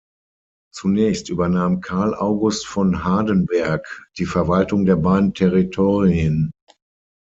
Zunächst 0.73 1.29
übernahm 1.29 1.79
Karl 1.81 2.15
August 2.15 2.65
von 2.65 3.03
Hardenberg 3.03 4.07
die 4.17 4.25
Verwaltung 4.25 4.83
der 4.85 4.95
beiden 4.95 5.35
Territorien. 5.35 6.49